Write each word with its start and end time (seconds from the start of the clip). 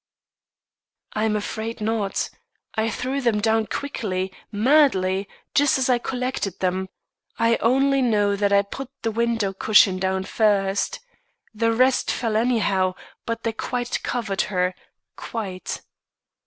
"I'm 1.13 1.35
afraid 1.35 1.79
not. 1.79 2.31
I 2.73 2.89
threw 2.89 3.21
them 3.21 3.39
down 3.39 3.67
quickly, 3.67 4.33
madly, 4.51 5.29
just 5.53 5.77
as 5.77 5.89
I 5.91 5.99
collected 5.99 6.57
them. 6.59 6.89
I 7.37 7.57
only 7.57 8.01
know 8.01 8.35
that 8.35 8.51
I 8.51 8.63
put 8.63 8.89
the 9.03 9.11
window 9.11 9.53
cushion 9.53 9.99
down 9.99 10.23
first. 10.23 11.01
The 11.53 11.71
rest 11.71 12.09
fell 12.09 12.35
anyhow; 12.35 12.95
but 13.27 13.43
they 13.43 13.53
quite 13.53 14.01
covered 14.01 14.41
her 14.49 14.73
quite." 15.17 15.81